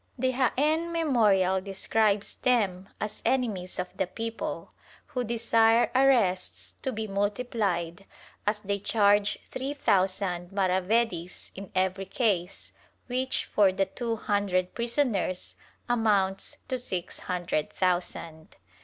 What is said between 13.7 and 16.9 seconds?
the two hundred prisoners, amounts to